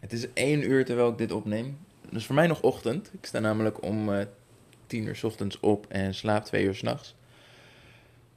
Het 0.00 0.12
is 0.12 0.32
één 0.32 0.70
uur 0.70 0.84
terwijl 0.84 1.08
ik 1.08 1.18
dit 1.18 1.32
opneem. 1.32 1.78
Dus 2.10 2.26
voor 2.26 2.34
mij 2.34 2.46
nog 2.46 2.62
ochtend. 2.62 3.10
Ik 3.12 3.26
sta 3.26 3.38
namelijk 3.38 3.82
om 3.82 4.08
uh, 4.08 4.20
tien 4.86 5.06
uur 5.06 5.20
ochtends 5.22 5.60
op 5.60 5.86
en 5.88 6.14
slaap 6.14 6.44
twee 6.44 6.64
uur 6.64 6.74
s'nachts. 6.74 7.14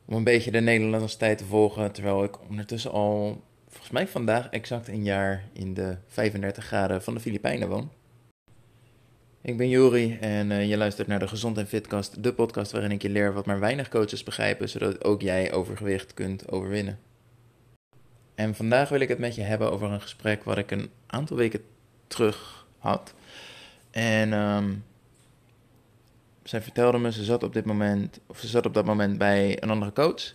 Om 0.06 0.16
een 0.16 0.24
beetje 0.24 0.52
de 0.52 0.60
Nederlandse 0.60 1.18
tijd 1.18 1.38
te 1.38 1.46
volgen. 1.46 1.92
Terwijl 1.92 2.24
ik 2.24 2.50
ondertussen 2.50 2.92
al, 2.92 3.44
volgens 3.68 3.92
mij 3.92 4.08
vandaag 4.08 4.50
exact 4.50 4.88
een 4.88 5.04
jaar 5.04 5.44
in 5.54 5.74
de 5.74 5.98
35 6.08 6.66
graden 6.66 7.04
van 7.04 7.14
de 7.14 7.20
Filipijnen 7.20 7.70
woon. 7.70 7.92
Ik 9.42 9.58
ben 9.58 9.70
Jori 9.70 10.18
en 10.22 10.52
uh, 10.52 10.70
je 10.70 10.78
luistert 10.78 11.08
naar 11.08 11.20
de 11.20 11.28
Gezond 11.28 11.58
en 11.58 11.68
Fitcast, 11.68 12.24
de 12.24 12.34
podcast 12.34 12.72
waarin 12.72 12.92
ik 12.92 13.02
je 13.02 13.10
leer 13.10 13.34
wat 13.34 13.46
maar 13.46 13.60
weinig 13.60 13.90
coaches 13.90 14.24
begrijpen, 14.24 14.70
zodat 14.70 15.04
ook 15.04 15.22
jij 15.22 15.54
overgewicht 15.54 16.14
kunt 16.14 16.52
overwinnen. 16.52 17.00
En 18.40 18.56
vandaag 18.56 18.90
wil 18.90 19.00
ik 19.00 19.08
het 19.08 19.20
met 19.20 19.36
je 19.36 19.42
hebben 19.42 19.72
over 19.72 19.92
een 19.92 20.02
gesprek 20.02 20.44
wat 20.44 20.58
ik 20.58 20.72
een 20.72 20.90
aantal 21.06 21.38
weken 21.38 21.62
terug 22.08 22.66
had. 22.78 23.14
En 23.92 24.34
um, 24.34 24.84
zij 26.44 26.62
vertelde 26.62 26.98
me, 26.98 27.12
ze 27.12 27.24
zat 27.24 27.44
op 27.44 27.54
dit 27.54 27.66
moment, 27.66 28.20
of 28.28 28.40
ze 28.40 28.48
zat 28.48 28.66
op 28.66 28.74
dat 28.74 28.86
moment 28.86 29.18
bij 29.18 29.64
een 29.64 29.70
andere 29.70 29.94
coach. 29.94 30.34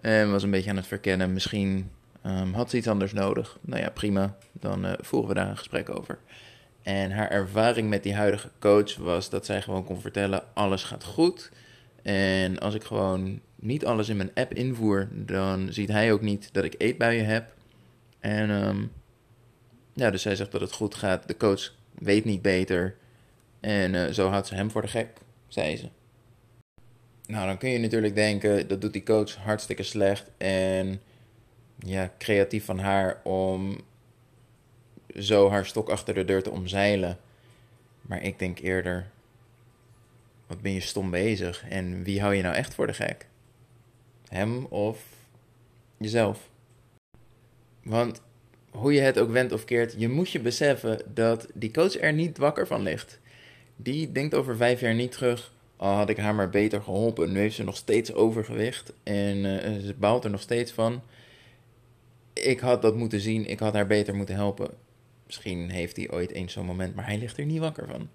En 0.00 0.30
was 0.30 0.42
een 0.42 0.50
beetje 0.50 0.70
aan 0.70 0.76
het 0.76 0.86
verkennen, 0.86 1.32
misschien 1.32 1.90
um, 2.26 2.54
had 2.54 2.70
ze 2.70 2.76
iets 2.76 2.88
anders 2.88 3.12
nodig. 3.12 3.58
Nou 3.60 3.80
ja, 3.80 3.90
prima, 3.90 4.36
dan 4.52 4.86
uh, 4.86 4.92
voeren 5.00 5.28
we 5.28 5.34
daar 5.34 5.48
een 5.48 5.58
gesprek 5.58 5.98
over. 5.98 6.18
En 6.82 7.10
haar 7.10 7.30
ervaring 7.30 7.88
met 7.88 8.02
die 8.02 8.14
huidige 8.14 8.50
coach 8.58 8.96
was 8.96 9.30
dat 9.30 9.46
zij 9.46 9.62
gewoon 9.62 9.84
kon 9.84 10.00
vertellen: 10.00 10.42
alles 10.54 10.84
gaat 10.84 11.04
goed. 11.04 11.50
En 12.02 12.58
als 12.58 12.74
ik 12.74 12.84
gewoon 12.84 13.40
niet 13.54 13.86
alles 13.86 14.08
in 14.08 14.16
mijn 14.16 14.34
app 14.34 14.54
invoer, 14.54 15.08
dan 15.12 15.72
ziet 15.72 15.88
hij 15.88 16.12
ook 16.12 16.20
niet 16.20 16.48
dat 16.52 16.64
ik 16.64 16.74
eetbuien 16.78 17.26
heb. 17.26 17.54
En 18.20 18.50
um, 18.50 18.92
ja, 19.92 20.10
dus 20.10 20.22
zij 20.22 20.36
zegt 20.36 20.52
dat 20.52 20.60
het 20.60 20.72
goed 20.72 20.94
gaat. 20.94 21.28
De 21.28 21.36
coach 21.36 21.72
weet 21.98 22.24
niet 22.24 22.42
beter. 22.42 22.96
En 23.60 23.94
uh, 23.94 24.06
zo 24.06 24.28
houdt 24.28 24.46
ze 24.46 24.54
hem 24.54 24.70
voor 24.70 24.82
de 24.82 24.88
gek, 24.88 25.08
zei 25.48 25.76
ze. 25.76 25.88
Nou, 27.26 27.46
dan 27.46 27.58
kun 27.58 27.70
je 27.70 27.78
natuurlijk 27.78 28.14
denken, 28.14 28.68
dat 28.68 28.80
doet 28.80 28.92
die 28.92 29.02
coach 29.02 29.34
hartstikke 29.36 29.82
slecht. 29.82 30.30
En 30.36 31.00
ja, 31.78 32.12
creatief 32.18 32.64
van 32.64 32.78
haar 32.78 33.20
om 33.24 33.80
zo 35.18 35.50
haar 35.50 35.66
stok 35.66 35.88
achter 35.88 36.14
de 36.14 36.24
deur 36.24 36.42
te 36.42 36.50
omzeilen. 36.50 37.18
Maar 38.00 38.22
ik 38.22 38.38
denk 38.38 38.58
eerder, 38.58 39.10
wat 40.52 40.62
ben 40.62 40.72
je 40.72 40.80
stom 40.80 41.10
bezig? 41.10 41.64
En 41.68 42.02
wie 42.02 42.20
hou 42.20 42.34
je 42.34 42.42
nou 42.42 42.54
echt 42.54 42.74
voor 42.74 42.86
de 42.86 42.94
gek? 42.94 43.26
Hem 44.28 44.64
of 44.64 45.04
jezelf? 45.96 46.50
Want 47.82 48.22
hoe 48.70 48.92
je 48.92 49.00
het 49.00 49.18
ook 49.18 49.30
wendt 49.30 49.52
of 49.52 49.64
keert, 49.64 49.94
je 49.98 50.08
moet 50.08 50.30
je 50.30 50.40
beseffen 50.40 51.02
dat 51.14 51.48
die 51.54 51.70
coach 51.70 52.00
er 52.00 52.12
niet 52.12 52.38
wakker 52.38 52.66
van 52.66 52.82
ligt. 52.82 53.20
Die 53.76 54.12
denkt 54.12 54.34
over 54.34 54.56
vijf 54.56 54.80
jaar 54.80 54.94
niet 54.94 55.12
terug. 55.12 55.52
Al 55.76 55.94
had 55.94 56.08
ik 56.08 56.16
haar 56.16 56.34
maar 56.34 56.50
beter 56.50 56.82
geholpen. 56.82 57.32
Nu 57.32 57.38
heeft 57.38 57.54
ze 57.54 57.64
nog 57.64 57.76
steeds 57.76 58.12
overgewicht. 58.12 58.92
En 59.02 59.36
uh, 59.36 59.84
ze 59.84 59.94
baalt 59.98 60.24
er 60.24 60.30
nog 60.30 60.40
steeds 60.40 60.72
van. 60.72 61.02
Ik 62.32 62.60
had 62.60 62.82
dat 62.82 62.96
moeten 62.96 63.20
zien. 63.20 63.46
Ik 63.46 63.58
had 63.58 63.74
haar 63.74 63.86
beter 63.86 64.14
moeten 64.14 64.34
helpen. 64.34 64.70
Misschien 65.26 65.70
heeft 65.70 65.96
hij 65.96 66.10
ooit 66.10 66.30
eens 66.30 66.52
zo'n 66.52 66.66
moment, 66.66 66.94
maar 66.94 67.06
hij 67.06 67.18
ligt 67.18 67.38
er 67.38 67.44
niet 67.44 67.58
wakker 67.58 67.88
van. 67.88 68.08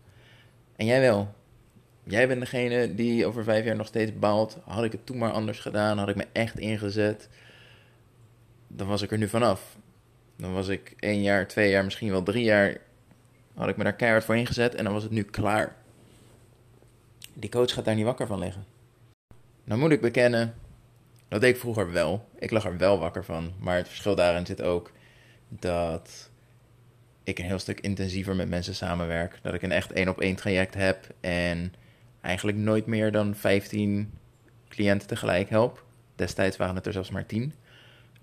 En 0.76 0.86
jij 0.86 1.00
wel. 1.00 1.36
Jij 2.08 2.27
bent 2.27 2.39
degene 2.39 2.95
die 2.95 3.25
over 3.25 3.44
vijf 3.44 3.66
jaar 3.66 3.75
nog 3.75 3.88
steeds 3.88 4.19
baalt. 4.19 4.58
Had 4.63 4.83
ik 4.83 4.91
het 4.91 5.05
toen 5.05 5.17
maar 5.17 5.31
anders 5.31 5.59
gedaan, 5.59 5.97
had 5.97 6.09
ik 6.09 6.16
me 6.16 6.27
echt 6.31 6.59
ingezet, 6.59 7.30
dan 8.67 8.88
was 8.88 9.02
ik 9.02 9.11
er 9.11 9.17
nu 9.17 9.27
vanaf. 9.27 9.77
Dan 10.35 10.53
was 10.53 10.67
ik 10.67 10.94
één 11.00 11.22
jaar, 11.22 11.47
twee 11.47 11.69
jaar, 11.69 11.83
misschien 11.83 12.11
wel 12.11 12.23
drie 12.23 12.44
jaar, 12.44 12.78
had 13.53 13.69
ik 13.69 13.78
me 13.78 13.83
daar 13.83 13.95
keihard 13.95 14.23
voor 14.23 14.38
ingezet 14.38 14.75
en 14.75 14.83
dan 14.83 14.94
was 14.94 15.03
het 15.03 15.11
nu 15.11 15.23
klaar. 15.23 15.75
Die 17.33 17.50
coach 17.50 17.73
gaat 17.73 17.85
daar 17.85 17.95
niet 17.95 18.05
wakker 18.05 18.28
van 18.28 18.39
liggen. 18.39 18.66
Nou 19.63 19.80
moet 19.80 19.91
ik 19.91 20.01
bekennen, 20.01 20.56
dat 21.28 21.41
deed 21.41 21.53
ik 21.53 21.59
vroeger 21.59 21.91
wel. 21.91 22.29
Ik 22.40 22.51
lag 22.51 22.66
er 22.66 22.78
wel 22.78 23.00
wakker 23.00 23.25
van, 23.25 23.53
maar 23.59 23.75
het 23.75 23.88
verschil 23.88 24.16
daarin 24.16 24.46
zit 24.46 24.62
ook 24.62 24.91
dat 25.50 26.29
ik 27.23 27.40
een 27.40 27.46
heel 27.46 27.59
stuk 27.59 27.79
intensiever 27.79 28.35
met 28.35 28.50
mensen 28.50 28.75
samenwerk. 28.75 29.40
Dat 29.41 29.53
ik 29.53 29.62
een 29.62 29.72
echt 29.72 29.91
één 29.91 30.09
op 30.09 30.22
één 30.22 30.35
traject 30.35 30.73
heb 30.73 31.07
en 31.19 31.73
eigenlijk 32.28 32.58
nooit 32.58 32.86
meer 32.86 33.12
dan 33.12 33.36
15 33.36 34.12
cliënten 34.70 35.08
tegelijk 35.08 35.50
help. 35.50 35.86
Destijds 36.16 36.58
waren 36.58 36.76
het 36.76 36.86
er 36.86 36.94
zelfs 36.94 37.10
maar 37.10 37.26
10. 37.26 37.54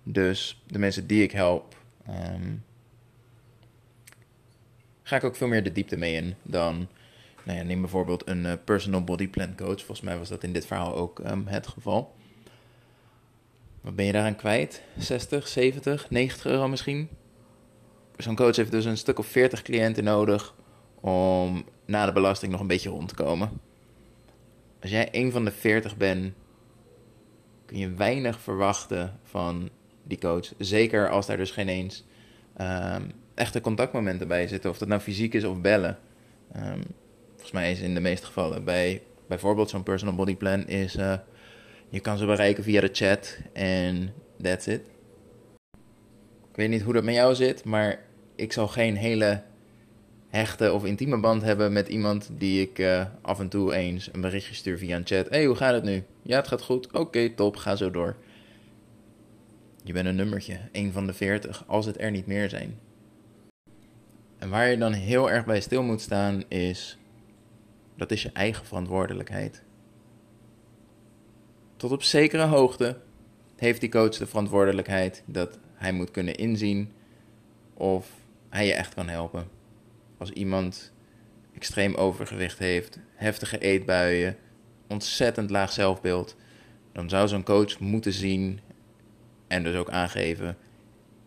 Dus 0.03 0.63
de 0.67 0.79
mensen 0.79 1.07
die 1.07 1.23
ik 1.23 1.33
help, 1.33 1.77
um, 2.09 2.65
ga 5.03 5.17
ik 5.17 5.25
ook 5.25 5.37
veel 5.37 5.49
meer 5.49 5.63
de 5.63 5.73
diepte 5.73 5.97
mee 5.97 6.15
in 6.15 6.35
dan. 6.43 6.89
Nou 7.43 7.59
ja, 7.59 7.65
neem 7.65 7.81
bijvoorbeeld 7.81 8.29
een 8.29 8.45
uh, 8.45 8.53
personal 8.65 9.05
body 9.05 9.29
plan 9.29 9.57
coach. 9.57 9.79
Volgens 9.79 10.01
mij 10.01 10.19
was 10.19 10.29
dat 10.29 10.45
in 10.45 10.53
dit 10.53 10.67
verhaal 10.67 10.95
ook 10.95 11.19
um, 11.19 11.47
het 11.47 11.67
geval. 11.67 12.15
Wat 13.81 13.97
ben 13.97 14.05
je 14.05 14.13
daaraan 14.13 14.37
kwijt? 14.37 14.83
60, 14.99 15.49
70, 15.49 16.11
90 16.11 16.47
euro 16.47 16.69
misschien? 16.69 17.09
zo'n 18.17 18.37
coach 18.37 18.57
heeft 18.57 18.71
dus 18.71 18.85
een 18.85 18.97
stuk 18.97 19.19
of 19.19 19.27
40 19.27 19.63
cliënten 19.63 20.05
nodig 20.05 20.55
om 21.01 21.65
na 21.85 22.07
de 22.07 22.13
belasting 22.13 22.53
nog 22.53 22.61
een 22.61 22.67
beetje 22.67 22.89
rond 22.89 23.09
te 23.09 23.15
komen. 23.15 23.61
Als 24.85 24.93
jij 24.93 25.09
een 25.11 25.33
van 25.33 25.45
de 25.45 25.51
40 25.51 25.97
bent, 25.97 26.33
kun 27.67 27.79
je 27.79 27.95
weinig 27.95 28.41
verwachten 28.41 29.21
van 29.23 29.71
die 30.03 30.19
coach. 30.19 30.53
Zeker 30.59 31.11
als 31.11 31.27
daar 31.27 31.37
dus 31.37 31.51
geen 31.51 31.69
eens 31.69 32.05
um, 32.61 33.13
echte 33.35 33.61
contactmomenten 33.61 34.29
bij 34.29 34.47
zitten. 34.47 34.71
Of 34.71 34.79
dat 34.79 34.89
nou 34.89 35.01
fysiek 35.01 35.35
is 35.35 35.45
of 35.45 35.61
bellen. 35.61 35.99
Um, 36.57 36.83
volgens 37.31 37.51
mij 37.51 37.71
is 37.71 37.81
in 37.81 37.95
de 37.95 38.01
meeste 38.01 38.27
gevallen 38.27 38.65
bij 38.65 39.03
bijvoorbeeld 39.27 39.71
zo'n 39.71 39.83
personal 39.83 40.15
body 40.15 40.37
plan 40.37 40.67
is... 40.67 40.97
Uh, 40.97 41.15
je 41.89 42.01
kan 42.01 42.19
ze 42.19 42.27
bereiken 42.27 42.65
via 42.65 42.81
de 42.81 42.91
chat 42.93 43.39
en 43.53 44.13
that's 44.43 44.67
it. 44.67 44.81
Ik 46.51 46.57
weet 46.57 46.69
niet 46.69 46.83
hoe 46.83 46.93
dat 46.93 47.05
met 47.05 47.15
jou 47.15 47.35
zit, 47.35 47.65
maar 47.65 48.01
ik 48.35 48.53
zal 48.53 48.69
geen 48.69 48.97
hele 48.97 49.43
hechte 50.35 50.73
of 50.73 50.85
intieme 50.85 51.21
band 51.21 51.43
hebben 51.43 51.73
met 51.73 51.89
iemand 51.89 52.31
die 52.33 52.61
ik 52.61 52.79
uh, 52.79 53.05
af 53.23 53.41
en 53.41 53.49
toe 53.49 53.75
eens 53.75 54.09
een 54.13 54.21
berichtje 54.21 54.55
stuur 54.55 54.79
via 54.79 54.97
een 54.97 55.07
chat. 55.07 55.29
hey, 55.29 55.45
hoe 55.45 55.57
gaat 55.57 55.75
het 55.75 55.85
nu? 55.85 56.05
Ja, 56.23 56.37
het 56.37 56.49
gaat 56.49 56.63
goed. 56.63 56.93
Oké, 56.93 57.31
top, 57.31 57.57
ga 57.57 57.77
zo 57.77 57.91
door. 57.91 58.17
Je 59.83 59.93
bent 59.93 60.07
een 60.07 60.17
nummertje, 60.17 60.59
een 60.73 60.93
van 60.93 61.07
de 61.07 61.13
veertig, 61.13 61.65
als 61.67 61.87
het 61.87 62.01
er 62.01 62.11
niet 62.11 62.27
meer 62.27 62.49
zijn. 62.49 62.79
En 64.39 64.51
waar 64.51 64.69
je 64.69 64.79
dan 64.79 64.93
heel 64.93 65.31
erg 65.31 65.45
bij 65.45 65.61
stil 65.61 65.83
moet 65.83 66.01
staan 66.01 66.43
is, 66.49 66.99
dat 67.97 68.11
is 68.11 68.23
je 68.23 68.31
eigen 68.33 68.67
verantwoordelijkheid. 68.67 69.63
Tot 71.77 71.93
op 71.93 72.03
zekere 72.03 72.45
hoogte 72.45 72.97
heeft 73.57 73.81
die 73.81 73.91
coach 73.91 74.17
de 74.17 74.27
verantwoordelijkheid 74.27 75.23
dat 75.27 75.59
hij 75.75 75.93
moet 75.93 76.11
kunnen 76.11 76.35
inzien 76.35 76.93
of 77.75 78.11
hij 78.49 78.67
je 78.67 78.75
echt 78.75 78.95
kan 78.95 79.09
helpen. 79.09 79.49
Als 80.19 80.31
iemand 80.31 80.93
extreem 81.55 81.95
overgewicht 81.95 82.59
heeft, 82.59 82.99
heftige 83.15 83.59
eetbuien, 83.59 84.37
ontzettend 84.89 85.51
laag 85.51 85.73
zelfbeeld, 85.73 86.37
dan 86.93 87.09
zou 87.09 87.29
zo'n 87.29 87.45
coach 87.45 87.79
moeten 87.79 88.13
zien 88.13 88.61
en 89.47 89.63
dus 89.63 89.77
ook 89.77 89.91
aangeven: 89.91 90.57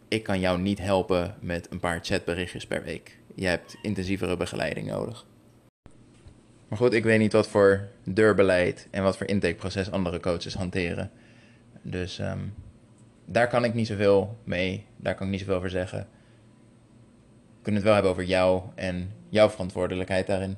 ik 0.07 0.23
kan 0.23 0.39
jou 0.39 0.59
niet 0.59 0.79
helpen 0.79 1.35
met 1.39 1.71
een 1.71 1.79
paar 1.79 1.99
chatberichtjes 2.01 2.67
per 2.67 2.83
week. 2.83 3.17
Je 3.35 3.45
hebt 3.45 3.77
intensievere 3.81 4.37
begeleiding 4.37 4.87
nodig. 4.87 5.25
Maar 6.67 6.77
goed, 6.77 6.93
ik 6.93 7.03
weet 7.03 7.19
niet 7.19 7.33
wat 7.33 7.47
voor 7.47 7.87
deurbeleid 8.03 8.87
en 8.91 9.03
wat 9.03 9.17
voor 9.17 9.27
intakeproces 9.27 9.91
andere 9.91 10.19
coaches 10.19 10.53
hanteren. 10.53 11.11
Dus 11.81 12.19
um, 12.19 12.53
daar 13.25 13.47
kan 13.47 13.63
ik 13.63 13.73
niet 13.73 13.87
zoveel 13.87 14.37
mee, 14.43 14.85
daar 14.97 15.15
kan 15.15 15.25
ik 15.25 15.31
niet 15.31 15.39
zoveel 15.39 15.55
over 15.55 15.69
zeggen. 15.69 16.07
Kunnen 17.67 17.85
het 17.85 17.91
wel 17.91 18.01
hebben 18.01 18.17
over 18.21 18.31
jou 18.31 18.61
en 18.75 19.11
jouw 19.29 19.49
verantwoordelijkheid 19.49 20.27
daarin. 20.27 20.57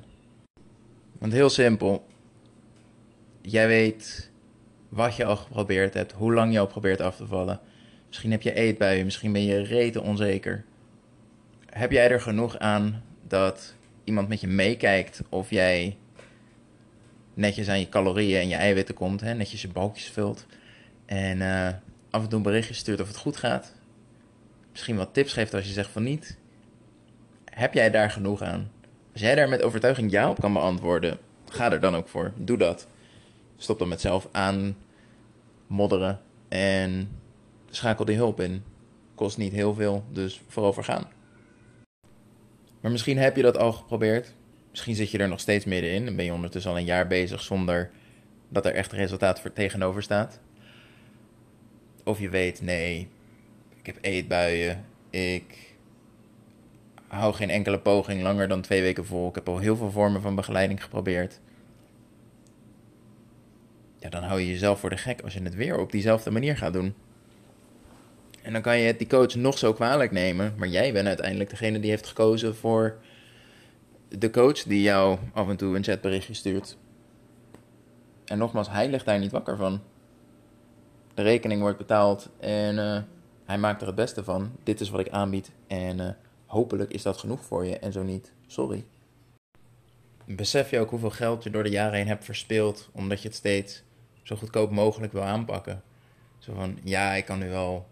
Want 1.18 1.32
heel 1.32 1.50
simpel, 1.50 2.06
jij 3.42 3.66
weet 3.66 4.30
wat 4.88 5.16
je 5.16 5.24
al 5.24 5.36
geprobeerd 5.36 5.94
hebt, 5.94 6.12
hoe 6.12 6.32
lang 6.32 6.52
je 6.52 6.58
al 6.58 6.66
probeert 6.66 7.00
af 7.00 7.16
te 7.16 7.26
vallen. 7.26 7.60
Misschien 8.06 8.30
heb 8.30 8.42
je 8.42 8.54
eetbuien, 8.54 9.04
misschien 9.04 9.32
ben 9.32 9.44
je 9.44 9.62
rete 9.62 10.02
onzeker. 10.02 10.64
Heb 11.66 11.90
jij 11.90 12.10
er 12.10 12.20
genoeg 12.20 12.58
aan 12.58 13.02
dat 13.26 13.74
iemand 14.04 14.28
met 14.28 14.40
je 14.40 14.46
meekijkt 14.46 15.22
of 15.28 15.50
jij 15.50 15.96
netjes 17.34 17.68
aan 17.68 17.80
je 17.80 17.88
calorieën 17.88 18.40
en 18.40 18.48
je 18.48 18.54
eiwitten 18.54 18.94
komt, 18.94 19.20
hè, 19.20 19.34
netjes 19.34 19.62
je 19.62 19.68
balkjes 19.68 20.10
vult 20.10 20.46
en 21.06 21.38
uh, 21.38 21.68
af 22.10 22.22
en 22.22 22.28
toe 22.28 22.38
een 22.38 22.44
berichtje 22.44 22.74
stuurt 22.74 23.00
of 23.00 23.08
het 23.08 23.16
goed 23.16 23.36
gaat. 23.36 23.74
Misschien 24.70 24.96
wat 24.96 25.14
tips 25.14 25.32
geeft 25.32 25.54
als 25.54 25.66
je 25.66 25.72
zegt 25.72 25.90
van 25.90 26.02
niet. 26.02 26.38
Heb 27.60 27.74
jij 27.74 27.90
daar 27.90 28.10
genoeg 28.10 28.42
aan? 28.42 28.70
Als 29.12 29.20
jij 29.20 29.34
daar 29.34 29.48
met 29.48 29.62
overtuiging 29.62 30.10
ja 30.10 30.30
op 30.30 30.40
kan 30.40 30.52
beantwoorden, 30.52 31.18
ga 31.48 31.72
er 31.72 31.80
dan 31.80 31.96
ook 31.96 32.08
voor. 32.08 32.32
Doe 32.36 32.56
dat. 32.56 32.86
Stop 33.56 33.78
dan 33.78 33.88
met 33.88 34.00
zelf 34.00 34.28
aan 34.32 34.76
modderen 35.66 36.20
en 36.48 37.10
schakel 37.70 38.04
die 38.04 38.16
hulp 38.16 38.40
in. 38.40 38.64
Kost 39.14 39.38
niet 39.38 39.52
heel 39.52 39.74
veel, 39.74 40.04
dus 40.12 40.40
voorover 40.48 40.84
gaan. 40.84 41.08
Maar 42.80 42.90
misschien 42.90 43.18
heb 43.18 43.36
je 43.36 43.42
dat 43.42 43.58
al 43.58 43.72
geprobeerd. 43.72 44.34
Misschien 44.70 44.94
zit 44.94 45.10
je 45.10 45.18
er 45.18 45.28
nog 45.28 45.40
steeds 45.40 45.64
middenin 45.64 46.06
en 46.06 46.16
ben 46.16 46.24
je 46.24 46.32
ondertussen 46.32 46.70
al 46.70 46.78
een 46.78 46.84
jaar 46.84 47.06
bezig 47.06 47.42
zonder 47.42 47.90
dat 48.48 48.66
er 48.66 48.74
echt 48.74 48.92
resultaat 48.92 49.40
voor 49.40 49.52
tegenover 49.52 50.02
staat. 50.02 50.40
Of 52.04 52.20
je 52.20 52.28
weet, 52.28 52.62
nee, 52.62 53.08
ik 53.78 53.86
heb 53.86 53.98
eetbuien, 54.00 54.84
ik 55.10 55.69
hou 57.10 57.34
geen 57.34 57.50
enkele 57.50 57.78
poging 57.78 58.22
langer 58.22 58.48
dan 58.48 58.60
twee 58.60 58.82
weken 58.82 59.06
vol. 59.06 59.28
Ik 59.28 59.34
heb 59.34 59.48
al 59.48 59.58
heel 59.58 59.76
veel 59.76 59.90
vormen 59.90 60.20
van 60.20 60.34
begeleiding 60.34 60.82
geprobeerd. 60.82 61.40
Ja, 63.98 64.08
dan 64.08 64.22
hou 64.22 64.40
je 64.40 64.46
jezelf 64.46 64.80
voor 64.80 64.90
de 64.90 64.96
gek 64.96 65.20
als 65.20 65.34
je 65.34 65.42
het 65.42 65.54
weer 65.54 65.78
op 65.78 65.92
diezelfde 65.92 66.30
manier 66.30 66.56
gaat 66.56 66.72
doen. 66.72 66.94
En 68.42 68.52
dan 68.52 68.62
kan 68.62 68.78
je 68.78 68.86
het 68.86 68.98
die 68.98 69.08
coach 69.08 69.34
nog 69.34 69.58
zo 69.58 69.72
kwalijk 69.72 70.10
nemen, 70.10 70.54
maar 70.56 70.68
jij 70.68 70.92
bent 70.92 71.06
uiteindelijk 71.06 71.50
degene 71.50 71.80
die 71.80 71.90
heeft 71.90 72.06
gekozen 72.06 72.56
voor 72.56 72.98
de 74.08 74.30
coach 74.30 74.62
die 74.62 74.82
jou 74.82 75.18
af 75.32 75.48
en 75.48 75.56
toe 75.56 75.76
een 75.76 75.84
chatberichtje 75.84 76.34
stuurt. 76.34 76.76
En 78.24 78.38
nogmaals, 78.38 78.70
hij 78.70 78.88
ligt 78.88 79.04
daar 79.04 79.18
niet 79.18 79.32
wakker 79.32 79.56
van. 79.56 79.80
De 81.14 81.22
rekening 81.22 81.60
wordt 81.60 81.78
betaald 81.78 82.28
en 82.40 82.76
uh, 82.76 82.98
hij 83.44 83.58
maakt 83.58 83.80
er 83.80 83.86
het 83.86 83.96
beste 83.96 84.24
van. 84.24 84.50
Dit 84.62 84.80
is 84.80 84.90
wat 84.90 85.00
ik 85.00 85.08
aanbied 85.08 85.50
en 85.66 85.98
uh, 85.98 86.08
hopelijk 86.50 86.90
is 86.90 87.02
dat 87.02 87.16
genoeg 87.16 87.44
voor 87.44 87.66
je 87.66 87.78
en 87.78 87.92
zo 87.92 88.02
niet, 88.02 88.32
sorry. 88.46 88.84
Besef 90.24 90.70
je 90.70 90.78
ook 90.78 90.90
hoeveel 90.90 91.10
geld 91.10 91.42
je 91.42 91.50
door 91.50 91.62
de 91.62 91.70
jaren 91.70 91.98
heen 91.98 92.06
hebt 92.06 92.24
verspeeld 92.24 92.88
omdat 92.92 93.22
je 93.22 93.28
het 93.28 93.36
steeds 93.36 93.82
zo 94.22 94.36
goedkoop 94.36 94.70
mogelijk 94.70 95.12
wil 95.12 95.22
aanpakken? 95.22 95.82
Zo 96.38 96.54
van, 96.54 96.78
ja, 96.84 97.14
ik 97.14 97.24
kan 97.24 97.38
nu 97.38 97.48
wel 97.48 97.86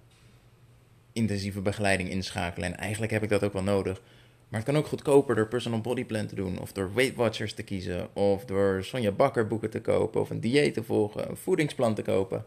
intensieve 1.13 1.61
begeleiding 1.61 2.11
inschakelen 2.11 2.73
en 2.73 2.79
eigenlijk 2.79 3.13
heb 3.13 3.23
ik 3.23 3.29
dat 3.29 3.45
ook 3.45 3.53
wel 3.53 3.63
nodig. 3.63 4.01
Maar 4.49 4.61
het 4.61 4.69
kan 4.69 4.79
ook 4.79 4.87
goedkoper 4.87 5.35
door 5.35 5.49
personal 5.49 5.81
body 5.81 6.05
plan 6.05 6.27
te 6.27 6.35
doen, 6.35 6.59
of 6.59 6.73
door 6.73 6.95
Weight 6.95 7.17
Watchers 7.17 7.55
te 7.55 7.63
kiezen, 7.63 8.17
of 8.17 8.45
door 8.45 8.85
Sonja 8.85 9.11
Bakker 9.11 9.47
boeken 9.47 9.71
te 9.71 9.81
kopen, 9.81 10.21
of 10.21 10.31
een 10.31 10.41
dieet 10.41 10.75
te 10.75 10.83
volgen, 10.83 11.31
een 11.31 11.37
voedingsplan 11.37 11.95
te 11.95 12.03
kopen. 12.03 12.45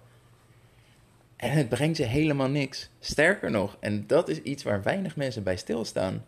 En 1.42 1.52
het 1.52 1.70
brengt 1.70 1.98
je 1.98 2.04
helemaal 2.04 2.50
niks. 2.50 2.90
Sterker 3.00 3.52
nog, 3.52 3.78
en 3.80 4.08
dat 4.08 4.30
is 4.30 4.42
iets 4.42 4.64
waar 4.64 4.84
weinig 4.84 5.16
mensen 5.16 5.44
bij 5.44 5.58
stilstaan. 5.58 6.26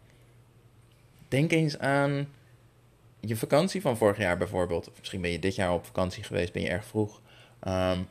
Denk 1.28 1.52
eens 1.52 1.80
aan 1.80 2.28
je 3.20 3.36
vakantie 3.36 3.82
van 3.82 3.98
vorig 3.98 4.18
jaar 4.18 4.38
bijvoorbeeld. 4.38 4.90
Of 4.90 4.98
misschien 4.98 5.22
ben 5.22 5.32
je 5.32 5.40
dit 5.40 5.56
jaar 5.56 5.74
op 5.74 5.86
vakantie 5.86 6.24
geweest, 6.24 6.54
ben 6.54 6.62
je 6.62 6.70
erg 6.70 6.86
vroeg. 6.86 7.22
Um, 7.68 8.08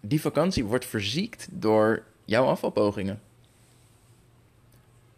die 0.00 0.20
vakantie 0.20 0.64
wordt 0.64 0.86
verziekt 0.86 1.48
door 1.50 2.02
jouw 2.24 2.44
afvalpogingen. 2.44 3.20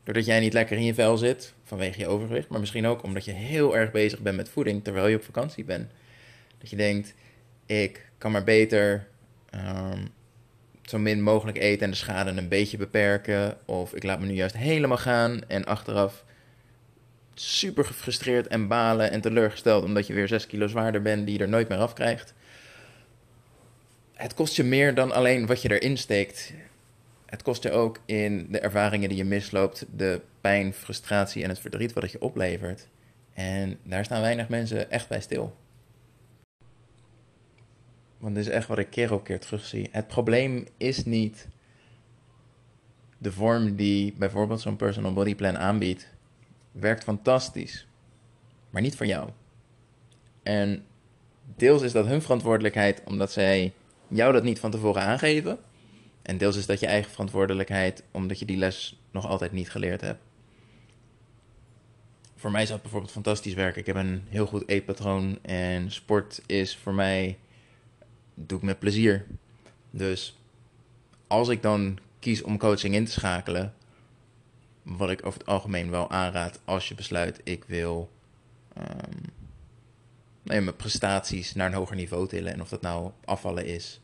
Doordat 0.05 0.27
jij 0.27 0.41
niet 0.41 0.53
lekker 0.53 0.77
in 0.77 0.85
je 0.85 0.95
vel 0.95 1.17
zit 1.17 1.55
vanwege 1.65 1.99
je 1.99 2.07
overgewicht, 2.07 2.49
maar 2.49 2.61
misschien 2.61 2.87
ook 2.87 3.03
omdat 3.03 3.25
je 3.25 3.33
heel 3.33 3.77
erg 3.77 3.91
bezig 3.91 4.21
bent 4.21 4.37
met 4.37 4.49
voeding 4.49 4.85
terwijl 4.85 5.07
je 5.07 5.17
op 5.17 5.25
vakantie 5.25 5.65
bent. 5.65 5.91
Dat 6.59 6.71
je 6.71 6.77
denkt, 6.77 7.15
ik 7.67 8.11
kan 8.19 8.33
maar 8.33 8.45
beter 8.45 9.11
um, 9.55 10.09
zo 10.83 10.99
min 10.99 11.23
mogelijk 11.23 11.59
eten 11.59 11.85
en 11.85 11.91
de 11.91 11.97
schade 11.97 12.31
een 12.31 12.49
beetje 12.49 12.77
beperken. 12.77 13.57
Of 13.65 13.95
ik 13.95 14.03
laat 14.03 14.21
me 14.21 14.27
nu 14.27 14.33
juist 14.33 14.57
helemaal 14.57 14.97
gaan 14.97 15.41
en 15.49 15.65
achteraf 15.65 16.25
super 17.35 17.85
gefrustreerd 17.85 18.47
en 18.47 18.69
balen 18.69 19.11
en 19.11 19.21
teleurgesteld 19.21 19.85
omdat 19.85 20.07
je 20.07 20.13
weer 20.13 20.29
6 20.29 20.47
kilo 20.47 20.67
zwaarder 20.67 21.03
bent 21.03 21.27
die 21.27 21.37
je 21.37 21.43
er 21.43 21.49
nooit 21.49 21.69
meer 21.69 21.79
af 21.79 21.93
krijgt. 21.93 22.35
Het 24.13 24.35
kost 24.35 24.57
je 24.57 24.65
meer 24.65 24.95
dan 24.95 25.13
alleen 25.13 25.47
wat 25.47 25.63
je 25.63 25.79
erin 25.81 25.97
steekt. 25.97 26.53
Het 27.27 27.43
kost 27.43 27.63
je 27.63 27.71
ook 27.71 28.01
in 28.05 28.47
de 28.51 28.59
ervaringen 28.59 29.09
die 29.09 29.19
je 29.19 29.25
misloopt, 29.25 29.87
de 29.97 30.21
pijn, 30.41 30.73
frustratie 30.73 31.43
en 31.43 31.49
het 31.49 31.59
verdriet 31.59 31.93
wat 31.93 32.03
het 32.03 32.13
je 32.13 32.21
oplevert. 32.21 32.89
En 33.35 33.79
daar 33.83 34.05
staan 34.05 34.21
weinig 34.21 34.49
mensen 34.49 34.91
echt 34.91 35.09
bij 35.09 35.21
stil. 35.21 35.57
Want 38.23 38.35
dit 38.35 38.47
is 38.47 38.53
echt 38.53 38.69
wat 38.69 38.79
ik 38.79 38.91
keer 38.91 39.13
op 39.13 39.25
keer 39.25 39.41
terugzie. 39.41 39.89
Het 39.91 40.07
probleem 40.07 40.67
is 40.77 41.05
niet 41.05 41.49
de 43.19 43.33
vorm 43.33 43.77
die 43.77 44.13
bijvoorbeeld 44.13 44.61
zo'n 44.61 44.77
personal 44.77 45.13
body 45.13 45.35
plan 45.35 45.59
aanbiedt. 45.59 46.09
Werkt 46.73 47.05
fantastisch, 47.05 47.87
maar 48.71 48.83
niet 48.83 48.97
voor 48.97 49.07
jou. 49.07 49.31
En 50.43 50.85
deels 51.57 51.83
is 51.83 51.93
dat 51.93 52.07
hun 52.07 52.23
verantwoordelijkheid 52.23 53.03
omdat 53.05 53.33
zij 53.33 53.73
jou 54.09 54.33
dat 54.33 54.43
niet 54.43 54.59
van 54.61 54.71
tevoren 54.71 55.03
aangeven. 55.03 55.59
En 56.23 56.39
deels 56.39 56.57
is 56.57 56.67
dat 56.67 56.81
je 56.81 56.87
eigen 56.87 57.11
verantwoordelijkheid 57.11 58.03
omdat 58.11 58.39
je 58.39 58.45
die 58.45 58.57
les 58.57 59.01
nog 59.11 59.27
altijd 59.27 59.53
niet 59.53 59.71
geleerd 59.71 60.01
hebt. 60.01 60.23
Voor 62.37 62.51
mij 62.51 62.63
zou 62.63 62.73
het 62.73 62.83
bijvoorbeeld 62.83 63.13
fantastisch 63.13 63.55
werken. 63.55 63.81
Ik 63.81 63.87
heb 63.87 63.97
een 63.97 64.23
heel 64.29 64.47
goed 64.47 64.69
eetpatroon 64.69 65.39
en 65.43 65.93
sport 65.93 66.43
is 66.47 66.77
voor 66.77 66.95
mij 66.95 67.39
doe 68.47 68.59
ik 68.59 68.65
met 68.65 68.79
plezier. 68.79 69.27
Dus 69.91 70.39
als 71.27 71.49
ik 71.49 71.63
dan 71.63 71.99
kies 72.19 72.43
om 72.43 72.59
coaching 72.59 72.95
in 72.95 73.05
te 73.05 73.13
schakelen, 73.13 73.75
wat 74.83 75.11
ik 75.11 75.27
over 75.27 75.39
het 75.39 75.49
algemeen 75.49 75.91
wel 75.91 76.11
aanraad 76.11 76.61
als 76.65 76.89
je 76.89 76.95
besluit 76.95 77.41
ik 77.45 77.65
wil 77.65 78.11
um, 78.79 79.33
mijn 80.43 80.77
prestaties 80.77 81.55
naar 81.55 81.67
een 81.67 81.75
hoger 81.75 81.97
niveau 81.97 82.29
tillen. 82.29 82.53
En 82.53 82.61
of 82.61 82.69
dat 82.69 82.81
nou 82.81 83.11
afvallen 83.25 83.67
is, 83.67 84.01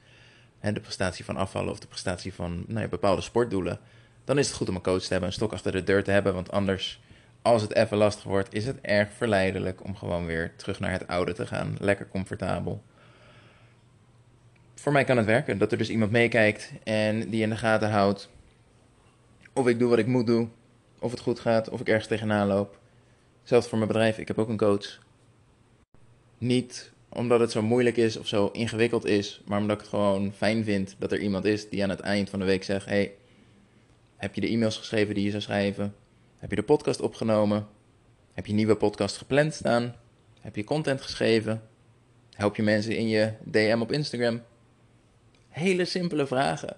hè, 0.58 0.72
de 0.72 0.80
prestatie 0.80 1.24
van 1.24 1.36
afvallen 1.36 1.70
of 1.70 1.78
de 1.78 1.86
prestatie 1.86 2.34
van 2.34 2.64
nou 2.66 2.80
ja, 2.80 2.88
bepaalde 2.88 3.22
sportdoelen. 3.22 3.78
Dan 4.24 4.38
is 4.38 4.46
het 4.46 4.56
goed 4.56 4.68
om 4.68 4.74
een 4.74 4.82
coach 4.82 5.02
te 5.02 5.08
hebben, 5.08 5.28
een 5.28 5.34
stok 5.34 5.52
achter 5.52 5.72
de 5.72 5.84
deur 5.84 6.04
te 6.04 6.10
hebben. 6.10 6.34
Want 6.34 6.50
anders, 6.50 7.00
als 7.42 7.62
het 7.62 7.74
even 7.74 7.96
lastig 7.96 8.24
wordt, 8.24 8.54
is 8.54 8.66
het 8.66 8.80
erg 8.80 9.08
verleidelijk 9.16 9.84
om 9.84 9.96
gewoon 9.96 10.26
weer 10.26 10.56
terug 10.56 10.80
naar 10.80 10.90
het 10.90 11.06
oude 11.06 11.32
te 11.32 11.46
gaan. 11.46 11.76
Lekker 11.80 12.08
comfortabel 12.08 12.82
voor 14.78 14.92
mij 14.92 15.04
kan 15.04 15.16
het 15.16 15.26
werken. 15.26 15.58
Dat 15.58 15.72
er 15.72 15.78
dus 15.78 15.90
iemand 15.90 16.10
meekijkt 16.10 16.72
en 16.84 17.30
die 17.30 17.42
in 17.42 17.50
de 17.50 17.56
gaten 17.56 17.90
houdt. 17.90 18.28
Of 19.52 19.66
ik 19.66 19.78
doe 19.78 19.88
wat 19.88 19.98
ik 19.98 20.06
moet 20.06 20.26
doen. 20.26 20.52
Of 20.98 21.10
het 21.10 21.20
goed 21.20 21.40
gaat. 21.40 21.68
Of 21.68 21.80
ik 21.80 21.88
ergens 21.88 22.06
tegenaan 22.06 22.46
loop. 22.46 22.78
Zelfs 23.42 23.68
voor 23.68 23.78
mijn 23.78 23.90
bedrijf. 23.90 24.18
Ik 24.18 24.28
heb 24.28 24.38
ook 24.38 24.48
een 24.48 24.56
coach. 24.56 24.98
Niet 26.38 26.92
omdat 27.08 27.40
het 27.40 27.50
zo 27.50 27.62
moeilijk 27.62 27.96
is 27.96 28.16
of 28.16 28.26
zo 28.26 28.48
ingewikkeld 28.52 29.04
is. 29.04 29.40
Maar 29.44 29.60
omdat 29.60 29.76
ik 29.76 29.80
het 29.80 29.90
gewoon 29.90 30.32
fijn 30.32 30.64
vind 30.64 30.96
dat 30.98 31.12
er 31.12 31.20
iemand 31.20 31.44
is 31.44 31.68
die 31.68 31.82
aan 31.82 31.90
het 31.90 32.00
eind 32.00 32.30
van 32.30 32.38
de 32.38 32.44
week 32.44 32.64
zegt: 32.64 32.86
Hey, 32.86 33.12
heb 34.16 34.34
je 34.34 34.40
de 34.40 34.48
e-mails 34.48 34.76
geschreven 34.76 35.14
die 35.14 35.24
je 35.24 35.30
zou 35.30 35.42
schrijven? 35.42 35.94
Heb 36.38 36.50
je 36.50 36.56
de 36.56 36.62
podcast 36.62 37.00
opgenomen? 37.00 37.66
Heb 38.32 38.46
je 38.46 38.52
nieuwe 38.52 38.76
podcast 38.76 39.16
gepland 39.16 39.54
staan? 39.54 39.94
Heb 40.40 40.56
je 40.56 40.64
content 40.64 41.00
geschreven? 41.00 41.62
Help 42.32 42.56
je 42.56 42.62
mensen 42.62 42.96
in 42.96 43.08
je 43.08 43.32
DM 43.44 43.78
op 43.80 43.92
Instagram? 43.92 44.42
Hele 45.48 45.84
simpele 45.84 46.26
vragen. 46.26 46.76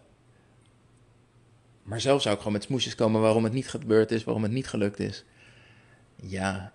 Maar 1.83 2.01
zelf 2.01 2.23
zou 2.23 2.35
ik 2.35 2.41
gewoon 2.41 2.57
met 2.57 2.63
smoesjes 2.63 2.95
komen 2.95 3.21
waarom 3.21 3.45
het 3.45 3.53
niet 3.53 3.69
gebeurd 3.69 4.11
is, 4.11 4.25
waarom 4.25 4.43
het 4.43 4.53
niet 4.53 4.69
gelukt 4.69 4.99
is. 4.99 5.25
Ja. 6.17 6.73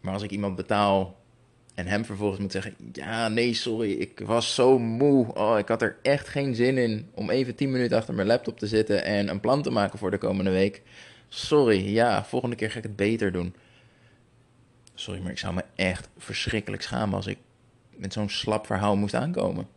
Maar 0.00 0.12
als 0.12 0.22
ik 0.22 0.30
iemand 0.30 0.56
betaal 0.56 1.16
en 1.74 1.86
hem 1.86 2.04
vervolgens 2.04 2.40
moet 2.40 2.52
zeggen: 2.52 2.74
Ja, 2.92 3.28
nee, 3.28 3.54
sorry, 3.54 3.92
ik 3.92 4.20
was 4.20 4.54
zo 4.54 4.78
moe. 4.78 5.34
Oh, 5.34 5.58
ik 5.58 5.68
had 5.68 5.82
er 5.82 5.96
echt 6.02 6.28
geen 6.28 6.54
zin 6.54 6.78
in 6.78 7.10
om 7.14 7.30
even 7.30 7.54
10 7.54 7.70
minuten 7.70 7.96
achter 7.96 8.14
mijn 8.14 8.26
laptop 8.26 8.58
te 8.58 8.66
zitten 8.66 9.04
en 9.04 9.28
een 9.28 9.40
plan 9.40 9.62
te 9.62 9.70
maken 9.70 9.98
voor 9.98 10.10
de 10.10 10.18
komende 10.18 10.50
week. 10.50 10.82
Sorry, 11.28 11.92
ja, 11.92 12.24
volgende 12.24 12.56
keer 12.56 12.70
ga 12.70 12.78
ik 12.78 12.82
het 12.82 12.96
beter 12.96 13.32
doen. 13.32 13.54
Sorry, 14.94 15.20
maar 15.20 15.30
ik 15.30 15.38
zou 15.38 15.54
me 15.54 15.64
echt 15.74 16.08
verschrikkelijk 16.18 16.82
schamen 16.82 17.14
als 17.14 17.26
ik 17.26 17.38
met 17.90 18.12
zo'n 18.12 18.28
slap 18.28 18.66
verhaal 18.66 18.96
moest 18.96 19.14
aankomen. 19.14 19.68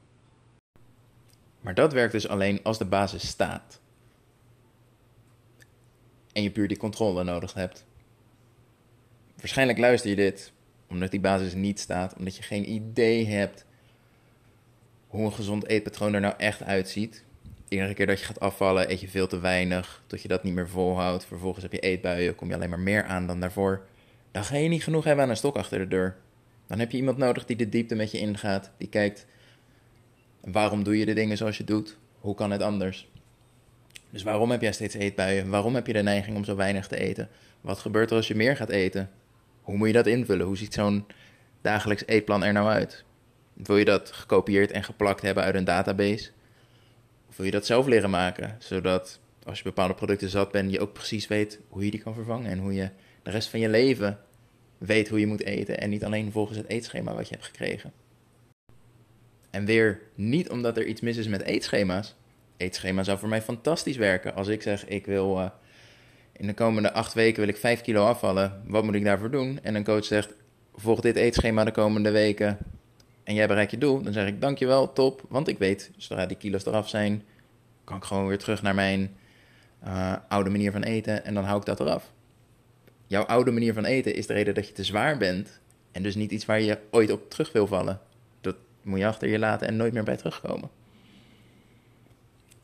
Maar 1.67 1.75
dat 1.75 1.93
werkt 1.93 2.11
dus 2.11 2.27
alleen 2.27 2.59
als 2.63 2.77
de 2.77 2.85
basis 2.85 3.27
staat. 3.27 3.79
En 6.33 6.43
je 6.43 6.51
puur 6.51 6.67
die 6.67 6.77
controle 6.77 7.23
nodig 7.23 7.53
hebt. 7.53 7.85
Waarschijnlijk 9.37 9.79
luister 9.79 10.09
je 10.09 10.15
dit 10.15 10.51
omdat 10.89 11.11
die 11.11 11.19
basis 11.19 11.53
niet 11.53 11.79
staat, 11.79 12.15
omdat 12.17 12.35
je 12.35 12.43
geen 12.43 12.71
idee 12.71 13.25
hebt 13.25 13.65
hoe 15.07 15.25
een 15.25 15.33
gezond 15.33 15.67
eetpatroon 15.67 16.13
er 16.13 16.21
nou 16.21 16.33
echt 16.37 16.63
uitziet. 16.63 17.23
Iedere 17.67 17.93
keer 17.93 18.07
dat 18.07 18.19
je 18.19 18.25
gaat 18.25 18.39
afvallen, 18.39 18.91
eet 18.91 19.01
je 19.01 19.09
veel 19.09 19.27
te 19.27 19.39
weinig, 19.39 20.03
tot 20.07 20.21
je 20.21 20.27
dat 20.27 20.43
niet 20.43 20.53
meer 20.53 20.69
volhoudt. 20.69 21.25
Vervolgens 21.25 21.63
heb 21.63 21.71
je 21.71 21.79
eetbuien, 21.79 22.35
kom 22.35 22.47
je 22.47 22.55
alleen 22.55 22.69
maar 22.69 22.79
meer 22.79 23.03
aan 23.03 23.27
dan 23.27 23.39
daarvoor. 23.39 23.87
Dan 24.31 24.43
ga 24.43 24.55
je 24.55 24.69
niet 24.69 24.83
genoeg 24.83 25.03
hebben 25.03 25.23
aan 25.23 25.29
een 25.29 25.37
stok 25.37 25.55
achter 25.55 25.79
de 25.79 25.87
deur. 25.87 26.17
Dan 26.67 26.79
heb 26.79 26.91
je 26.91 26.97
iemand 26.97 27.17
nodig 27.17 27.45
die 27.45 27.55
de 27.55 27.69
diepte 27.69 27.95
met 27.95 28.11
je 28.11 28.19
ingaat, 28.19 28.71
die 28.77 28.89
kijkt 28.89 29.25
Waarom 30.51 30.83
doe 30.83 30.97
je 30.97 31.05
de 31.05 31.13
dingen 31.13 31.37
zoals 31.37 31.57
je 31.57 31.63
doet? 31.63 31.97
Hoe 32.19 32.35
kan 32.35 32.51
het 32.51 32.61
anders? 32.61 33.07
Dus 34.09 34.23
waarom 34.23 34.51
heb 34.51 34.61
jij 34.61 34.71
steeds 34.71 34.95
eetbuien? 34.95 35.49
Waarom 35.49 35.75
heb 35.75 35.87
je 35.87 35.93
de 35.93 36.01
neiging 36.01 36.37
om 36.37 36.43
zo 36.43 36.55
weinig 36.55 36.87
te 36.87 36.97
eten? 36.97 37.29
Wat 37.61 37.79
gebeurt 37.79 38.09
er 38.09 38.15
als 38.15 38.27
je 38.27 38.35
meer 38.35 38.55
gaat 38.55 38.69
eten? 38.69 39.09
Hoe 39.61 39.77
moet 39.77 39.87
je 39.87 39.93
dat 39.93 40.07
invullen? 40.07 40.45
Hoe 40.45 40.57
ziet 40.57 40.73
zo'n 40.73 41.05
dagelijks 41.61 42.03
eetplan 42.05 42.43
er 42.43 42.53
nou 42.53 42.67
uit? 42.67 43.03
Wil 43.53 43.77
je 43.77 43.85
dat 43.85 44.11
gekopieerd 44.11 44.71
en 44.71 44.83
geplakt 44.83 45.21
hebben 45.21 45.43
uit 45.43 45.55
een 45.55 45.63
database? 45.63 46.29
Of 47.29 47.37
wil 47.37 47.45
je 47.45 47.51
dat 47.51 47.65
zelf 47.65 47.87
leren 47.87 48.09
maken, 48.09 48.55
zodat 48.59 49.19
als 49.43 49.57
je 49.57 49.63
bepaalde 49.63 49.93
producten 49.93 50.29
zat 50.29 50.51
bent, 50.51 50.71
je 50.71 50.79
ook 50.79 50.93
precies 50.93 51.27
weet 51.27 51.59
hoe 51.69 51.85
je 51.85 51.91
die 51.91 52.01
kan 52.01 52.13
vervangen. 52.13 52.51
En 52.51 52.59
hoe 52.59 52.73
je 52.73 52.89
de 53.23 53.31
rest 53.31 53.49
van 53.49 53.59
je 53.59 53.69
leven 53.69 54.19
weet 54.77 55.09
hoe 55.09 55.19
je 55.19 55.27
moet 55.27 55.43
eten. 55.43 55.79
En 55.79 55.89
niet 55.89 56.03
alleen 56.03 56.31
volgens 56.31 56.57
het 56.57 56.67
eetschema 56.67 57.13
wat 57.13 57.27
je 57.27 57.33
hebt 57.33 57.47
gekregen. 57.47 57.91
En 59.57 59.65
weer 59.65 60.01
niet 60.15 60.49
omdat 60.49 60.77
er 60.77 60.85
iets 60.85 61.01
mis 61.01 61.17
is 61.17 61.27
met 61.27 61.41
eetschema's. 61.41 62.15
Eetschema 62.57 63.03
zou 63.03 63.19
voor 63.19 63.29
mij 63.29 63.41
fantastisch 63.41 63.97
werken. 63.97 64.35
Als 64.35 64.47
ik 64.47 64.61
zeg, 64.61 64.87
ik 64.87 65.05
wil 65.05 65.39
uh, 65.39 65.49
in 66.31 66.47
de 66.47 66.53
komende 66.53 66.93
acht 66.93 67.13
weken 67.13 67.39
wil 67.39 67.49
ik 67.49 67.57
vijf 67.57 67.81
kilo 67.81 68.05
afvallen. 68.05 68.61
Wat 68.67 68.83
moet 68.83 68.95
ik 68.95 69.03
daarvoor 69.03 69.31
doen? 69.31 69.59
En 69.63 69.75
een 69.75 69.83
coach 69.83 70.05
zegt, 70.05 70.33
volg 70.75 70.99
dit 70.99 71.15
eetschema 71.15 71.63
de 71.63 71.71
komende 71.71 72.11
weken. 72.11 72.57
En 73.23 73.33
jij 73.33 73.47
bereikt 73.47 73.71
je 73.71 73.77
doel. 73.77 74.01
Dan 74.01 74.13
zeg 74.13 74.27
ik, 74.27 74.41
dankjewel, 74.41 74.93
top. 74.93 75.25
Want 75.29 75.47
ik 75.47 75.57
weet, 75.57 75.91
zodra 75.97 76.25
die 76.25 76.37
kilo's 76.37 76.65
eraf 76.65 76.89
zijn, 76.89 77.23
kan 77.83 77.97
ik 77.97 78.03
gewoon 78.03 78.27
weer 78.27 78.37
terug 78.37 78.61
naar 78.61 78.75
mijn 78.75 79.15
uh, 79.85 80.15
oude 80.27 80.49
manier 80.49 80.71
van 80.71 80.83
eten. 80.83 81.25
En 81.25 81.33
dan 81.33 81.43
hou 81.43 81.59
ik 81.59 81.65
dat 81.65 81.79
eraf. 81.79 82.11
Jouw 83.07 83.23
oude 83.23 83.51
manier 83.51 83.73
van 83.73 83.85
eten 83.85 84.15
is 84.15 84.27
de 84.27 84.33
reden 84.33 84.53
dat 84.53 84.67
je 84.67 84.73
te 84.73 84.83
zwaar 84.83 85.17
bent. 85.17 85.59
En 85.91 86.03
dus 86.03 86.15
niet 86.15 86.31
iets 86.31 86.45
waar 86.45 86.61
je 86.61 86.77
ooit 86.91 87.11
op 87.11 87.29
terug 87.29 87.51
wil 87.51 87.67
vallen 87.67 88.01
moet 88.87 88.99
je 88.99 89.07
achter 89.07 89.29
je 89.29 89.39
laten 89.39 89.67
en 89.67 89.75
nooit 89.75 89.93
meer 89.93 90.03
bij 90.03 90.17
terugkomen. 90.17 90.69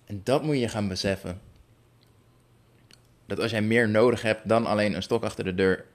En 0.06 0.22
dat 0.24 0.44
moet 0.44 0.60
je 0.60 0.68
gaan 0.68 0.88
beseffen. 0.88 1.42
Dat 3.26 3.40
als 3.40 3.52
jij 3.52 3.62
meer 3.62 3.90
nodig 3.90 4.22
hebt 4.22 4.50
dan 4.50 4.66
alleen 4.66 4.96
een 4.96 5.04
stok 5.04 5.24
achter 5.24 5.44
de 5.44 5.56
deur 5.56 5.86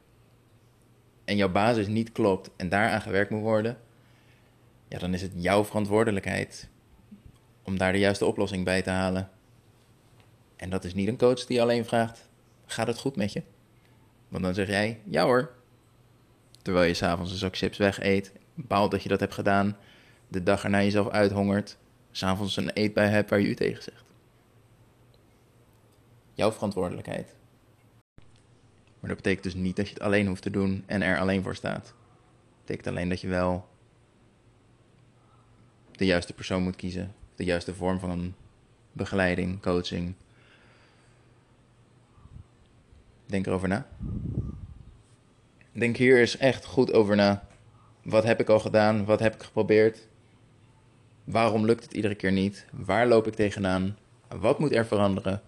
en 1.24 1.36
jouw 1.36 1.52
basis 1.52 1.86
niet 1.86 2.12
klopt 2.12 2.50
en 2.56 2.68
daaraan 2.68 3.00
gewerkt 3.00 3.30
moet 3.30 3.40
worden, 3.40 3.78
ja, 4.88 4.98
dan 4.98 5.14
is 5.14 5.22
het 5.22 5.32
jouw 5.34 5.64
verantwoordelijkheid 5.64 6.68
om 7.62 7.78
daar 7.78 7.92
de 7.92 7.98
juiste 7.98 8.24
oplossing 8.24 8.64
bij 8.64 8.82
te 8.82 8.90
halen. 8.90 9.30
En 10.56 10.70
dat 10.70 10.84
is 10.84 10.94
niet 10.94 11.08
een 11.08 11.18
coach 11.18 11.46
die 11.46 11.62
alleen 11.62 11.84
vraagt: 11.84 12.28
gaat 12.66 12.86
het 12.86 12.98
goed 12.98 13.16
met 13.16 13.32
je? 13.32 13.42
Want 14.28 14.44
dan 14.44 14.54
zeg 14.54 14.68
jij: 14.68 15.00
ja 15.04 15.24
hoor. 15.24 15.50
Terwijl 16.62 16.86
je 16.86 16.94
s'avonds 16.94 17.30
een 17.30 17.38
zak 17.38 17.56
chips 17.56 17.78
weg 17.78 18.00
eet, 18.00 18.32
baalt 18.54 18.90
dat 18.90 19.02
je 19.02 19.08
dat 19.08 19.20
hebt 19.20 19.34
gedaan 19.34 19.76
de 20.28 20.42
dag 20.42 20.64
erna 20.64 20.82
jezelf 20.82 21.08
uithongert, 21.08 21.76
s'avonds 22.10 22.56
een 22.56 22.70
eetbui 22.70 23.08
hebt 23.08 23.30
waar 23.30 23.40
je 23.40 23.48
u 23.48 23.54
tegen 23.54 23.82
zegt. 23.82 24.04
Jouw 26.34 26.52
verantwoordelijkheid. 26.52 27.34
Maar 29.00 29.10
dat 29.10 29.16
betekent 29.16 29.42
dus 29.42 29.54
niet 29.54 29.76
dat 29.76 29.88
je 29.88 29.94
het 29.94 30.02
alleen 30.02 30.26
hoeft 30.26 30.42
te 30.42 30.50
doen 30.50 30.82
en 30.86 31.02
er 31.02 31.18
alleen 31.18 31.42
voor 31.42 31.54
staat. 31.54 31.84
Dat 31.84 31.94
betekent 32.60 32.86
alleen 32.86 33.08
dat 33.08 33.20
je 33.20 33.28
wel 33.28 33.68
de 35.92 36.04
juiste 36.04 36.32
persoon 36.32 36.62
moet 36.62 36.76
kiezen, 36.76 37.14
de 37.34 37.44
juiste 37.44 37.74
vorm 37.74 37.98
van 37.98 38.34
begeleiding, 38.92 39.62
coaching. 39.62 40.14
Denk 43.26 43.46
erover 43.46 43.68
na. 43.68 43.86
Denk 45.72 45.96
hier 45.96 46.18
eens 46.18 46.36
echt 46.36 46.64
goed 46.64 46.92
over 46.92 47.16
na. 47.16 47.46
Wat 48.02 48.24
heb 48.24 48.40
ik 48.40 48.48
al 48.48 48.60
gedaan? 48.60 49.04
Wat 49.04 49.20
heb 49.20 49.34
ik 49.34 49.42
geprobeerd? 49.42 50.07
Waarom 51.30 51.64
lukt 51.64 51.82
het 51.82 51.92
iedere 51.92 52.14
keer 52.14 52.32
niet? 52.32 52.66
Waar 52.72 53.06
loop 53.06 53.26
ik 53.26 53.34
tegenaan? 53.34 53.96
Wat 54.28 54.58
moet 54.58 54.74
er 54.74 54.86
veranderen? 54.86 55.42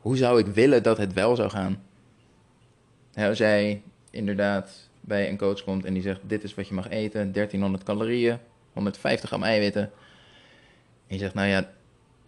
Hoe 0.00 0.16
zou 0.16 0.38
ik 0.38 0.46
willen 0.46 0.82
dat 0.82 0.98
het 0.98 1.12
wel 1.12 1.36
zou 1.36 1.50
gaan? 1.50 1.82
als 3.14 3.38
jij 3.38 3.82
inderdaad 4.10 4.88
bij 5.00 5.28
een 5.28 5.36
coach 5.36 5.64
komt 5.64 5.84
en 5.84 5.94
die 5.94 6.02
zegt: 6.02 6.20
Dit 6.22 6.42
is 6.42 6.54
wat 6.54 6.68
je 6.68 6.74
mag 6.74 6.88
eten, 6.88 7.32
1300 7.32 7.84
calorieën, 7.84 8.38
150 8.72 9.28
gram 9.28 9.42
eiwitten. 9.42 9.82
En 11.06 11.14
je 11.14 11.18
zegt: 11.18 11.34
Nou 11.34 11.48
ja, 11.48 11.70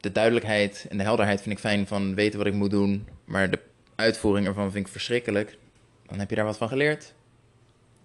de 0.01 0.13
duidelijkheid 0.13 0.87
en 0.89 0.97
de 0.97 1.03
helderheid 1.03 1.43
vind 1.43 1.55
ik 1.55 1.61
fijn 1.61 1.87
van 1.87 2.15
weten 2.15 2.39
wat 2.39 2.47
ik 2.47 2.55
moet 2.55 2.71
doen, 2.71 3.09
maar 3.25 3.51
de 3.51 3.59
uitvoering 3.95 4.47
ervan 4.47 4.71
vind 4.71 4.87
ik 4.87 4.93
verschrikkelijk. 4.93 5.59
Dan 6.07 6.19
heb 6.19 6.31
je 6.31 6.37
daar 6.37 6.45
wat 6.45 6.57
van 6.57 6.69
geleerd. 6.69 7.15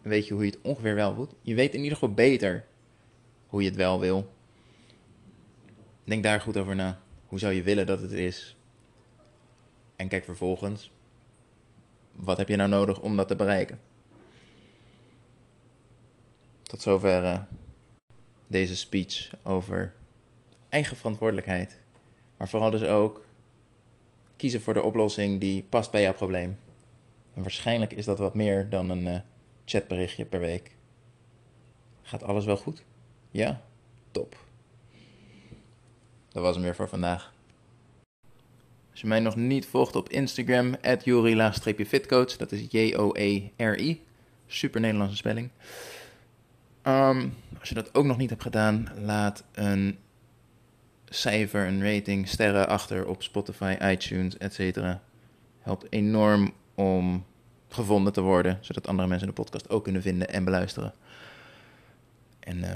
weet 0.01 0.27
je 0.27 0.33
hoe 0.33 0.43
je 0.43 0.49
het 0.49 0.59
ongeveer 0.61 0.95
wel 0.95 1.15
doet. 1.15 1.31
Je 1.41 1.55
weet 1.55 1.73
in 1.73 1.81
ieder 1.81 1.97
geval 1.97 2.13
beter 2.13 2.65
hoe 3.47 3.61
je 3.61 3.67
het 3.67 3.77
wel 3.77 3.99
wil. 3.99 4.35
Denk 6.07 6.23
daar 6.23 6.41
goed 6.41 6.57
over 6.57 6.75
na. 6.75 6.99
Hoe 7.25 7.39
zou 7.39 7.53
je 7.53 7.63
willen 7.63 7.85
dat 7.85 8.01
het 8.01 8.11
is? 8.11 8.57
En 9.95 10.07
kijk 10.07 10.23
vervolgens, 10.23 10.91
wat 12.11 12.37
heb 12.37 12.47
je 12.47 12.55
nou 12.55 12.69
nodig 12.69 12.99
om 12.99 13.15
dat 13.15 13.27
te 13.27 13.35
bereiken? 13.35 13.79
Tot 16.63 16.81
zover 16.81 17.23
uh, 17.23 17.39
deze 18.47 18.75
speech 18.75 19.31
over 19.43 19.93
eigen 20.69 20.97
verantwoordelijkheid. 20.97 21.79
Maar 22.37 22.49
vooral 22.49 22.71
dus 22.71 22.83
ook 22.83 23.25
kiezen 24.35 24.61
voor 24.61 24.73
de 24.73 24.83
oplossing 24.83 25.39
die 25.39 25.63
past 25.63 25.91
bij 25.91 26.01
jouw 26.01 26.13
probleem. 26.13 26.57
En 27.33 27.41
waarschijnlijk 27.41 27.93
is 27.93 28.05
dat 28.05 28.19
wat 28.19 28.35
meer 28.35 28.69
dan 28.69 28.89
een 28.89 29.05
uh, 29.05 29.19
chatberichtje 29.65 30.25
per 30.25 30.39
week. 30.39 30.75
Gaat 32.01 32.23
alles 32.23 32.45
wel 32.45 32.57
goed? 32.57 32.83
Ja? 33.31 33.61
Top. 34.11 34.46
Dat 36.37 36.45
was 36.45 36.55
hem 36.55 36.63
weer 36.63 36.75
voor 36.75 36.89
vandaag. 36.89 37.33
Als 38.91 39.01
je 39.01 39.07
mij 39.07 39.19
nog 39.19 39.35
niet 39.35 39.65
volgt 39.65 39.95
op 39.95 40.09
Instagram, 40.09 40.75
at 40.81 41.03
fitcoach 41.87 42.37
dat 42.37 42.51
is 42.51 42.65
J-O-E-R-I. 42.69 44.03
Super 44.47 44.81
Nederlandse 44.81 45.15
spelling. 45.15 45.49
Um, 46.83 47.33
als 47.59 47.69
je 47.69 47.75
dat 47.75 47.95
ook 47.95 48.05
nog 48.05 48.17
niet 48.17 48.29
hebt 48.29 48.41
gedaan, 48.41 48.89
laat 49.01 49.43
een 49.51 49.97
cijfer, 51.05 51.67
een 51.67 51.93
rating, 51.93 52.27
sterren 52.27 52.67
achter 52.67 53.07
op 53.07 53.23
Spotify, 53.23 53.75
iTunes, 53.81 54.37
etc. 54.37 54.79
Helpt 55.59 55.85
enorm 55.89 56.53
om 56.75 57.25
gevonden 57.67 58.13
te 58.13 58.21
worden, 58.21 58.57
zodat 58.61 58.87
andere 58.87 59.07
mensen 59.07 59.27
de 59.27 59.33
podcast 59.33 59.69
ook 59.69 59.83
kunnen 59.83 60.01
vinden 60.01 60.29
en 60.29 60.43
beluisteren. 60.43 60.93
En 62.39 62.57
uh, 62.57 62.69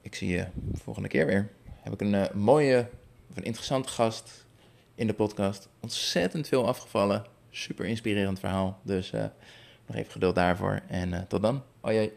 ik 0.00 0.14
zie 0.14 0.28
je 0.28 0.46
volgende 0.72 1.08
keer 1.08 1.26
weer 1.26 1.48
heb 1.80 1.92
ik 1.92 2.00
een 2.00 2.14
uh, 2.14 2.30
mooie, 2.30 2.88
of 3.30 3.36
een 3.36 3.44
interessante 3.44 3.88
gast 3.88 4.46
in 4.94 5.06
de 5.06 5.14
podcast. 5.14 5.68
Ontzettend 5.80 6.48
veel 6.48 6.66
afgevallen. 6.66 7.24
Super 7.50 7.84
inspirerend 7.84 8.38
verhaal. 8.38 8.78
Dus 8.82 9.12
uh, 9.12 9.24
nog 9.86 9.96
even 9.96 10.12
geduld 10.12 10.34
daarvoor. 10.34 10.80
En 10.88 11.12
uh, 11.12 11.18
tot 11.18 11.42
dan. 11.42 11.62
Hoi. 11.80 12.12